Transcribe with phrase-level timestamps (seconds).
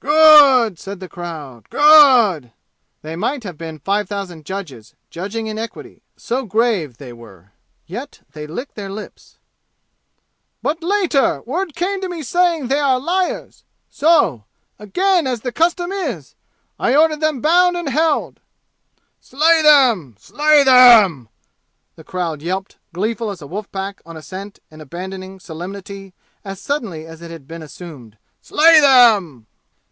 [0.00, 1.70] "Good!" said the crowd.
[1.70, 2.52] "Good!"
[3.02, 7.52] They might have been five thousand judges, judging in equity, so grave they were.
[7.86, 9.38] Yet they licked their lips.
[10.62, 13.64] "But later, word came to me saying they are liars.
[13.88, 14.44] So
[14.78, 16.34] again as the custom is
[16.78, 18.40] I ordered them bound and held!"
[19.20, 20.14] "Slay them!
[20.18, 21.28] Slay them!"
[21.96, 26.12] the crowd yelped, gleeful as a wolf pack on a scent and abandoning solemnity
[26.44, 28.18] as suddenly as it had been assumed.
[28.42, 29.46] "Slay them!"